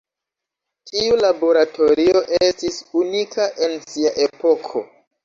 Tiu 0.91 1.17
laboratorio 1.23 2.21
estis 2.37 2.79
unika 3.03 3.47
en 3.67 3.77
sia 3.93 4.15
epoko. 4.27 4.83